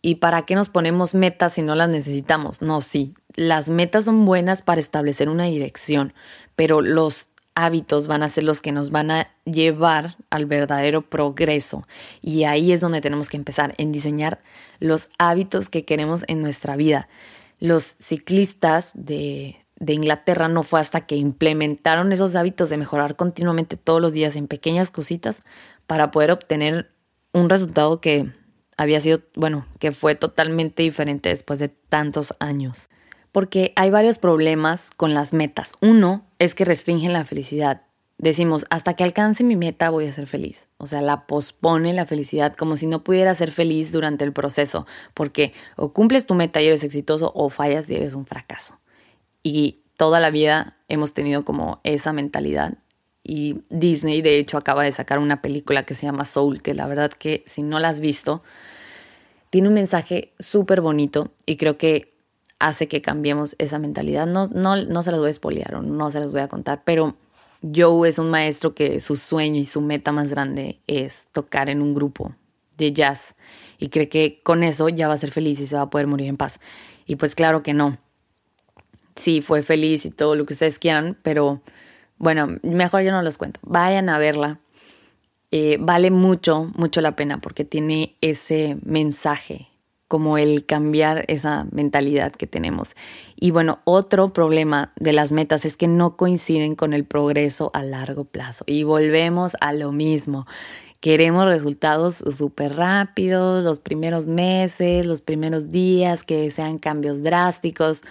¿Y 0.00 0.16
para 0.16 0.44
qué 0.44 0.56
nos 0.56 0.68
ponemos 0.68 1.14
metas 1.14 1.52
si 1.52 1.62
no 1.62 1.76
las 1.76 1.88
necesitamos? 1.88 2.60
No, 2.60 2.80
sí, 2.80 3.14
las 3.36 3.68
metas 3.68 4.06
son 4.06 4.24
buenas 4.24 4.62
para 4.62 4.80
establecer 4.80 5.28
una 5.28 5.44
dirección, 5.44 6.12
pero 6.56 6.80
los 6.80 7.28
hábitos 7.54 8.06
van 8.06 8.22
a 8.22 8.28
ser 8.28 8.44
los 8.44 8.60
que 8.62 8.72
nos 8.72 8.90
van 8.90 9.10
a 9.10 9.30
llevar 9.44 10.16
al 10.30 10.46
verdadero 10.46 11.02
progreso. 11.02 11.86
Y 12.20 12.44
ahí 12.44 12.72
es 12.72 12.80
donde 12.80 13.00
tenemos 13.00 13.28
que 13.28 13.36
empezar, 13.36 13.74
en 13.78 13.92
diseñar 13.92 14.42
los 14.80 15.08
hábitos 15.18 15.68
que 15.68 15.84
queremos 15.84 16.24
en 16.28 16.42
nuestra 16.42 16.76
vida. 16.76 17.08
Los 17.58 17.94
ciclistas 17.98 18.92
de, 18.94 19.56
de 19.76 19.92
Inglaterra 19.92 20.48
no 20.48 20.62
fue 20.62 20.80
hasta 20.80 21.06
que 21.06 21.16
implementaron 21.16 22.12
esos 22.12 22.34
hábitos 22.34 22.68
de 22.68 22.76
mejorar 22.76 23.16
continuamente 23.16 23.76
todos 23.76 24.00
los 24.00 24.12
días 24.12 24.36
en 24.36 24.48
pequeñas 24.48 24.90
cositas 24.90 25.42
para 25.86 26.10
poder 26.10 26.30
obtener 26.30 26.90
un 27.32 27.48
resultado 27.48 28.00
que 28.00 28.30
había 28.76 29.00
sido, 29.00 29.20
bueno, 29.34 29.66
que 29.78 29.92
fue 29.92 30.14
totalmente 30.14 30.82
diferente 30.82 31.28
después 31.28 31.58
de 31.60 31.68
tantos 31.68 32.34
años 32.40 32.88
porque 33.32 33.72
hay 33.76 33.90
varios 33.90 34.18
problemas 34.18 34.90
con 34.96 35.14
las 35.14 35.32
metas. 35.32 35.72
Uno 35.80 36.24
es 36.42 36.56
que 36.56 36.64
restringen 36.64 37.12
la 37.12 37.24
felicidad. 37.24 37.82
Decimos, 38.18 38.64
hasta 38.68 38.94
que 38.94 39.04
alcance 39.04 39.44
mi 39.44 39.54
meta 39.54 39.90
voy 39.90 40.06
a 40.06 40.12
ser 40.12 40.26
feliz. 40.26 40.66
O 40.76 40.88
sea, 40.88 41.00
la 41.00 41.28
pospone 41.28 41.92
la 41.92 42.04
felicidad 42.04 42.56
como 42.56 42.76
si 42.76 42.88
no 42.88 43.04
pudiera 43.04 43.32
ser 43.36 43.52
feliz 43.52 43.92
durante 43.92 44.24
el 44.24 44.32
proceso, 44.32 44.84
porque 45.14 45.52
o 45.76 45.92
cumples 45.92 46.26
tu 46.26 46.34
meta 46.34 46.60
y 46.60 46.66
eres 46.66 46.82
exitoso 46.82 47.30
o 47.36 47.48
fallas 47.48 47.88
y 47.88 47.94
eres 47.94 48.14
un 48.14 48.26
fracaso. 48.26 48.80
Y 49.44 49.82
toda 49.96 50.18
la 50.18 50.30
vida 50.30 50.78
hemos 50.88 51.12
tenido 51.12 51.44
como 51.44 51.80
esa 51.84 52.12
mentalidad. 52.12 52.76
Y 53.22 53.62
Disney, 53.70 54.20
de 54.20 54.38
hecho, 54.38 54.58
acaba 54.58 54.82
de 54.82 54.90
sacar 54.90 55.20
una 55.20 55.42
película 55.42 55.84
que 55.84 55.94
se 55.94 56.06
llama 56.06 56.24
Soul, 56.24 56.60
que 56.60 56.74
la 56.74 56.88
verdad 56.88 57.12
que 57.12 57.44
si 57.46 57.62
no 57.62 57.78
la 57.78 57.88
has 57.88 58.00
visto, 58.00 58.42
tiene 59.50 59.68
un 59.68 59.74
mensaje 59.74 60.32
súper 60.40 60.80
bonito 60.80 61.30
y 61.46 61.56
creo 61.56 61.78
que 61.78 62.11
hace 62.62 62.86
que 62.86 63.02
cambiemos 63.02 63.56
esa 63.58 63.78
mentalidad. 63.78 64.26
No, 64.26 64.46
no, 64.46 64.76
no 64.76 65.02
se 65.02 65.10
las 65.10 65.20
voy 65.20 65.28
a 65.28 65.30
espolear 65.30 65.74
o 65.74 65.82
no 65.82 66.10
se 66.10 66.20
las 66.20 66.32
voy 66.32 66.40
a 66.40 66.48
contar, 66.48 66.82
pero 66.84 67.16
Joe 67.62 68.08
es 68.08 68.18
un 68.18 68.30
maestro 68.30 68.74
que 68.74 69.00
su 69.00 69.16
sueño 69.16 69.60
y 69.60 69.66
su 69.66 69.80
meta 69.80 70.12
más 70.12 70.28
grande 70.28 70.80
es 70.86 71.28
tocar 71.32 71.68
en 71.68 71.82
un 71.82 71.94
grupo 71.94 72.34
de 72.78 72.92
jazz 72.92 73.34
y 73.78 73.88
cree 73.88 74.08
que 74.08 74.40
con 74.42 74.62
eso 74.62 74.88
ya 74.88 75.08
va 75.08 75.14
a 75.14 75.18
ser 75.18 75.32
feliz 75.32 75.60
y 75.60 75.66
se 75.66 75.76
va 75.76 75.82
a 75.82 75.90
poder 75.90 76.06
morir 76.06 76.28
en 76.28 76.36
paz. 76.36 76.60
Y 77.04 77.16
pues 77.16 77.34
claro 77.34 77.62
que 77.62 77.74
no. 77.74 77.98
sí, 79.16 79.42
fue 79.42 79.62
feliz 79.62 80.06
y 80.06 80.10
todo 80.10 80.36
lo 80.36 80.44
que 80.44 80.54
ustedes 80.54 80.78
quieran, 80.78 81.18
pero 81.22 81.60
bueno, 82.18 82.48
mejor 82.62 83.02
yo 83.02 83.10
no 83.10 83.22
los 83.22 83.38
cuento. 83.38 83.58
Vayan 83.64 84.08
a 84.08 84.18
verla. 84.18 84.60
Eh, 85.50 85.76
vale 85.80 86.10
mucho, 86.10 86.70
mucho 86.76 87.00
la 87.00 87.14
pena 87.16 87.40
porque 87.40 87.64
tiene 87.64 88.16
ese 88.20 88.78
mensaje, 88.82 89.68
como 90.12 90.36
el 90.36 90.66
cambiar 90.66 91.24
esa 91.28 91.66
mentalidad 91.70 92.32
que 92.32 92.46
tenemos. 92.46 92.94
Y 93.34 93.50
bueno, 93.50 93.78
otro 93.84 94.28
problema 94.28 94.92
de 94.96 95.14
las 95.14 95.32
metas 95.32 95.64
es 95.64 95.78
que 95.78 95.88
no 95.88 96.18
coinciden 96.18 96.74
con 96.74 96.92
el 96.92 97.06
progreso 97.06 97.70
a 97.72 97.82
largo 97.82 98.24
plazo. 98.26 98.62
Y 98.66 98.82
volvemos 98.82 99.56
a 99.62 99.72
lo 99.72 99.90
mismo. 99.90 100.46
Queremos 101.00 101.46
resultados 101.46 102.16
súper 102.30 102.76
rápidos, 102.76 103.64
los 103.64 103.80
primeros 103.80 104.26
meses, 104.26 105.06
los 105.06 105.22
primeros 105.22 105.70
días, 105.70 106.24
que 106.24 106.50
sean 106.50 106.76
cambios 106.76 107.22
drásticos. 107.22 108.02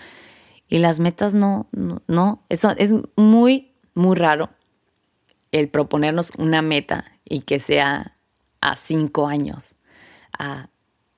Y 0.67 0.79
las 0.79 0.99
metas 0.99 1.35
no, 1.35 1.67
no, 1.71 2.01
no. 2.07 2.41
Eso 2.49 2.71
es 2.77 2.95
muy, 3.15 3.73
muy 3.93 4.15
raro 4.15 4.49
el 5.51 5.69
proponernos 5.69 6.31
una 6.39 6.63
meta 6.63 7.05
y 7.25 7.41
que 7.41 7.59
sea 7.59 8.17
a 8.59 8.75
cinco 8.75 9.27
años, 9.27 9.75
a 10.39 10.70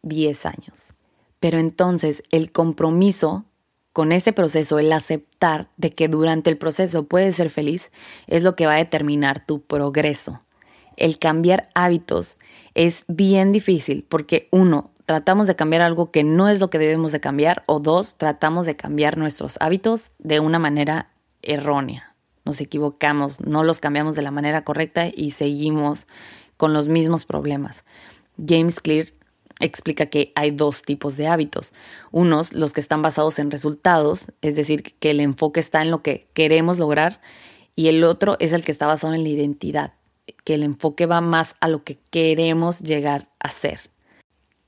diez 0.03 0.45
años. 0.45 0.93
Pero 1.39 1.57
entonces 1.57 2.23
el 2.31 2.51
compromiso 2.51 3.45
con 3.91 4.11
ese 4.11 4.33
proceso, 4.33 4.79
el 4.79 4.91
aceptar 4.91 5.69
de 5.77 5.91
que 5.93 6.07
durante 6.07 6.49
el 6.49 6.57
proceso 6.57 7.03
puedes 7.03 7.35
ser 7.35 7.49
feliz, 7.49 7.91
es 8.27 8.41
lo 8.41 8.55
que 8.55 8.65
va 8.65 8.73
a 8.73 8.77
determinar 8.77 9.45
tu 9.45 9.61
progreso. 9.61 10.41
El 10.97 11.19
cambiar 11.19 11.69
hábitos 11.75 12.39
es 12.73 13.05
bien 13.07 13.51
difícil 13.51 14.05
porque 14.07 14.47
uno, 14.51 14.91
tratamos 15.05 15.47
de 15.47 15.55
cambiar 15.55 15.81
algo 15.81 16.11
que 16.11 16.23
no 16.23 16.49
es 16.49 16.59
lo 16.59 16.69
que 16.69 16.79
debemos 16.79 17.11
de 17.11 17.19
cambiar 17.19 17.63
o 17.67 17.79
dos, 17.79 18.15
tratamos 18.15 18.65
de 18.65 18.75
cambiar 18.75 19.17
nuestros 19.17 19.57
hábitos 19.59 20.11
de 20.19 20.39
una 20.39 20.59
manera 20.59 21.09
errónea 21.41 22.13
nos 22.45 22.61
equivocamos, 22.61 23.41
no 23.41 23.63
los 23.63 23.79
cambiamos 23.79 24.15
de 24.15 24.21
la 24.21 24.31
manera 24.31 24.63
correcta 24.63 25.07
y 25.07 25.31
seguimos 25.31 26.07
con 26.57 26.73
los 26.73 26.87
mismos 26.87 27.25
problemas. 27.25 27.83
James 28.45 28.79
Clear 28.79 29.07
explica 29.63 30.07
que 30.07 30.31
hay 30.35 30.51
dos 30.51 30.83
tipos 30.83 31.17
de 31.17 31.27
hábitos. 31.27 31.73
Unos, 32.11 32.53
los 32.53 32.73
que 32.73 32.81
están 32.81 33.01
basados 33.01 33.39
en 33.39 33.49
resultados, 33.49 34.31
es 34.41 34.55
decir, 34.55 34.83
que 34.99 35.11
el 35.11 35.19
enfoque 35.19 35.59
está 35.59 35.81
en 35.81 35.89
lo 35.89 36.01
que 36.03 36.27
queremos 36.33 36.77
lograr, 36.77 37.21
y 37.75 37.87
el 37.87 38.03
otro 38.03 38.37
es 38.39 38.53
el 38.53 38.63
que 38.63 38.71
está 38.71 38.85
basado 38.85 39.13
en 39.13 39.23
la 39.23 39.29
identidad, 39.29 39.93
que 40.43 40.53
el 40.53 40.63
enfoque 40.63 41.05
va 41.05 41.21
más 41.21 41.55
a 41.59 41.67
lo 41.67 41.83
que 41.83 41.97
queremos 42.11 42.81
llegar 42.81 43.29
a 43.39 43.49
ser. 43.49 43.79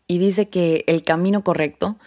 Y 0.07 0.17
dice 0.17 0.49
que 0.49 0.83
el 0.87 1.03
camino 1.03 1.43
correcto 1.43 1.97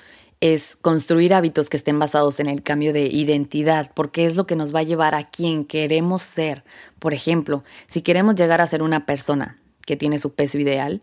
es 0.41 0.77
construir 0.77 1.35
hábitos 1.35 1.69
que 1.69 1.77
estén 1.77 1.99
basados 1.99 2.39
en 2.39 2.47
el 2.47 2.63
cambio 2.63 2.93
de 2.93 3.07
identidad, 3.07 3.91
porque 3.95 4.25
es 4.25 4.37
lo 4.37 4.47
que 4.47 4.57
nos 4.57 4.75
va 4.75 4.81
a 4.81 4.85
llevar 4.85 5.15
a 5.15 5.29
quien 5.29 5.65
queremos 5.65 6.23
ser. 6.23 6.65
Por 6.99 7.13
ejemplo, 7.13 7.65
si 7.87 8.03
queremos 8.03 8.37
llegar 8.37 8.61
a 8.61 8.67
ser 8.67 8.83
una 8.83 9.05
persona 9.05 9.59
que 9.85 9.97
tiene 9.97 10.19
su 10.19 10.35
peso 10.35 10.59
ideal, 10.59 11.03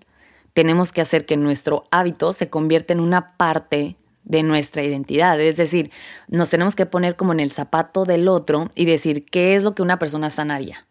tenemos 0.56 0.94
que 0.94 1.02
hacer 1.02 1.26
que 1.26 1.36
nuestro 1.36 1.84
hábito 1.92 2.32
se 2.32 2.50
convierta 2.50 2.94
en 2.94 3.02
una 3.02 3.36
parte 3.36 3.98
de 4.24 4.42
nuestra 4.42 4.84
identidad. 4.84 5.40
Es 5.42 5.58
decir, 5.58 5.92
nos 6.30 6.50
tenemos 6.50 6.76
que 6.76 6.86
poner 6.86 7.18
como 7.18 7.34
en 7.34 7.42
el 7.42 7.52
zapato 7.52 8.06
del 8.06 8.30
otro 8.30 8.70
y 8.74 8.86
decir 8.86 9.26
qué 9.26 9.58
es 9.58 9.64
lo 9.64 9.76
que 9.76 9.82
una 9.82 10.00
persona 10.00 10.30
sanaría. 10.30 10.88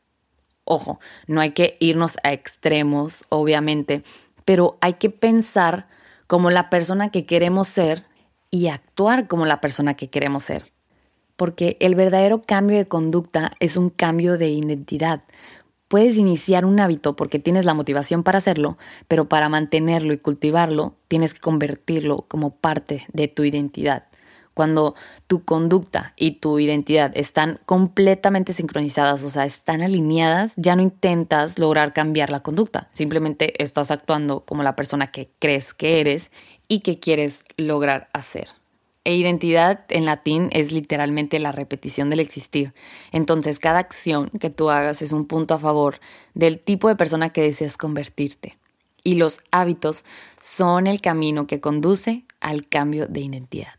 Ojo, 0.65 1.01
no 1.27 1.41
hay 1.41 1.53
que 1.53 1.79
irnos 1.81 2.19
a 2.23 2.35
extremos, 2.35 3.25
obviamente, 3.31 4.05
pero 4.45 4.77
hay 4.83 4.95
que 4.95 5.09
pensar 5.09 5.89
como 6.27 6.51
la 6.51 6.69
persona 6.69 7.11
que 7.11 7.25
queremos 7.25 7.67
ser 7.67 8.05
y 8.51 8.69
actuar 8.69 9.29
como 9.29 9.47
la 9.47 9.63
persona 9.63 9.95
que 9.95 10.11
queremos 10.11 10.45
ser. 10.45 10.73
Porque 11.37 11.79
el 11.81 11.95
verdadero 11.95 12.43
cambio 12.43 12.77
de 12.77 12.87
conducta 12.87 13.53
es 13.61 13.79
un 13.79 13.89
cambio 13.89 14.37
de 14.37 14.51
identidad. 14.51 15.23
Puedes 15.95 16.19
iniciar 16.19 16.65
un 16.65 16.81
hábito 16.81 17.15
porque 17.15 17.39
tienes 17.39 17.67
la 17.67 17.73
motivación 17.73 18.25
para 18.25 18.39
hacerlo, 18.39 18.77
pero 19.07 19.29
para 19.29 19.49
mantenerlo 19.49 20.13
y 20.13 20.19
cultivarlo 20.19 20.97
tienes 21.07 21.35
que 21.35 21.39
convertirlo 21.39 22.25
como 22.27 22.57
parte 22.57 23.07
de 23.13 23.29
tu 23.29 23.45
identidad. 23.45 24.09
Cuando 24.55 24.97
tu 25.29 25.45
conducta 25.45 26.13
y 26.17 26.41
tu 26.41 26.59
identidad 26.59 27.13
están 27.15 27.61
completamente 27.65 28.53
sincronizadas, 28.53 29.23
o 29.23 29.31
sea, 29.31 29.45
están 29.45 29.83
alineadas, 29.83 30.55
ya 30.57 30.75
no 30.75 30.83
intentas 30.83 31.61
lograr 31.61 31.93
cambiar 31.93 32.29
la 32.29 32.41
conducta, 32.41 32.89
simplemente 32.93 33.63
estás 33.63 33.93
actuando 33.93 34.41
como 34.41 34.65
la 34.65 34.75
persona 34.75 35.13
que 35.13 35.31
crees 35.39 35.75
que 35.75 36.01
eres 36.01 36.33
y 36.67 36.81
que 36.81 36.99
quieres 36.99 37.45
lograr 37.57 38.09
hacer. 38.13 38.49
E 39.05 39.15
identidad 39.15 39.85
en 39.91 40.07
latín 40.07 40.49
es 40.53 40.73
literalmente 40.73 41.39
la 41.39 41.53
repetición 41.53 42.09
del 42.09 42.21
existir. 42.21 42.73
Entonces, 43.13 43.59
cada 43.59 43.79
acción 43.79 44.31
que 44.41 44.49
tú 44.49 44.71
hagas 44.71 45.03
es 45.03 45.13
un 45.13 45.27
punto 45.27 45.55
a 45.55 45.59
favor 45.59 46.01
del 46.33 46.59
tipo 46.59 46.89
de 46.89 46.97
persona 46.97 47.31
que 47.31 47.43
deseas 47.43 47.77
convertirte. 47.77 48.57
Y 49.03 49.17
los 49.17 49.41
hábitos 49.51 50.05
son 50.41 50.87
el 50.87 51.03
camino 51.03 51.47
que 51.47 51.61
conduce 51.61 52.25
al 52.41 52.67
cambio 52.67 53.07
de 53.07 53.21
identidad. 53.21 53.75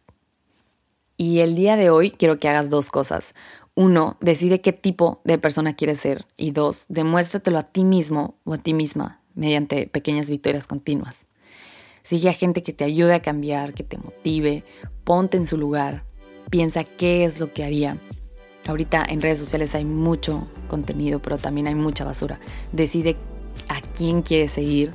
Y 1.17 1.39
el 1.39 1.55
día 1.55 1.75
de 1.75 1.89
hoy 1.89 2.11
quiero 2.11 2.39
que 2.39 2.47
hagas 2.47 2.69
dos 2.69 2.91
cosas. 2.91 3.33
Uno, 3.73 4.17
decide 4.21 4.61
qué 4.61 4.73
tipo 4.73 5.21
de 5.23 5.39
persona 5.39 5.75
quieres 5.75 5.99
ser. 5.99 6.25
Y 6.37 6.51
dos, 6.51 6.85
demuéstratelo 6.87 7.57
a 7.57 7.63
ti 7.63 7.83
mismo 7.83 8.35
o 8.43 8.53
a 8.53 8.57
ti 8.57 8.73
misma 8.73 9.21
mediante 9.33 9.87
pequeñas 9.87 10.29
victorias 10.29 10.67
continuas. 10.67 11.25
Sigue 12.05 12.29
a 12.29 12.33
gente 12.33 12.61
que 12.61 12.71
te 12.71 12.83
ayude 12.83 13.15
a 13.15 13.21
cambiar, 13.23 13.73
que 13.73 13.83
te 13.83 13.97
motive, 13.97 14.63
ponte 15.03 15.37
en 15.37 15.47
su 15.47 15.57
lugar, 15.57 16.03
piensa 16.51 16.83
qué 16.83 17.25
es 17.25 17.39
lo 17.39 17.51
que 17.51 17.63
haría. 17.63 17.97
Ahorita 18.67 19.03
en 19.09 19.21
redes 19.21 19.39
sociales 19.39 19.73
hay 19.73 19.85
mucho 19.85 20.47
contenido, 20.67 21.19
pero 21.19 21.39
también 21.39 21.65
hay 21.65 21.73
mucha 21.73 22.05
basura. 22.05 22.39
Decide 22.71 23.15
a 23.69 23.81
quién 23.81 24.21
quieres 24.21 24.51
seguir 24.51 24.93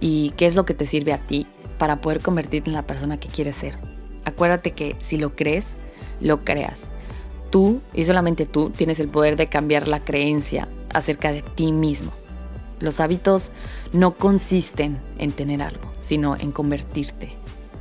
y 0.00 0.30
qué 0.38 0.46
es 0.46 0.56
lo 0.56 0.64
que 0.64 0.72
te 0.72 0.86
sirve 0.86 1.12
a 1.12 1.18
ti 1.18 1.46
para 1.76 2.00
poder 2.00 2.20
convertirte 2.20 2.70
en 2.70 2.76
la 2.76 2.86
persona 2.86 3.20
que 3.20 3.28
quieres 3.28 3.56
ser. 3.56 3.76
Acuérdate 4.24 4.70
que 4.70 4.96
si 5.00 5.18
lo 5.18 5.36
crees, 5.36 5.74
lo 6.22 6.46
creas. 6.46 6.84
Tú 7.50 7.82
y 7.92 8.04
solamente 8.04 8.46
tú 8.46 8.70
tienes 8.70 9.00
el 9.00 9.08
poder 9.08 9.36
de 9.36 9.50
cambiar 9.50 9.86
la 9.86 10.00
creencia 10.00 10.66
acerca 10.94 11.30
de 11.30 11.42
ti 11.42 11.72
mismo. 11.72 12.10
Los 12.82 12.98
hábitos 12.98 13.50
no 13.92 14.18
consisten 14.18 15.00
en 15.18 15.30
tener 15.30 15.62
algo, 15.62 15.92
sino 16.00 16.36
en 16.36 16.50
convertirte 16.50 17.32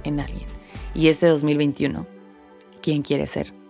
en 0.04 0.20
alguien. 0.20 0.46
Y 0.94 1.08
este 1.08 1.26
2021, 1.26 2.06
¿quién 2.84 3.02
quiere 3.02 3.26
ser? 3.26 3.61